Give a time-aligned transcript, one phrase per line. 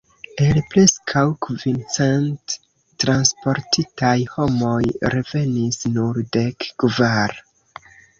[0.43, 2.55] El preskaŭ kvin cent
[3.03, 4.79] transportitaj homoj
[5.17, 7.37] revenis nur dek kvar.